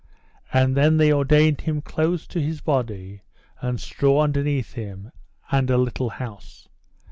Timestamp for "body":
2.59-3.21